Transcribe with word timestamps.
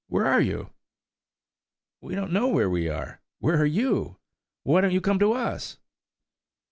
Where 0.07 0.25
are 0.25 0.41
you?" 0.41 0.71
"We 2.01 2.15
don't 2.15 2.33
know 2.33 2.47
where 2.47 2.71
we 2.71 2.89
are. 2.89 3.21
Where 3.37 3.61
are 3.61 3.67
you? 3.67 4.17
Why 4.63 4.81
don't 4.81 4.93
you 4.93 4.99
come 4.99 5.19
to 5.19 5.33
us?" 5.33 5.77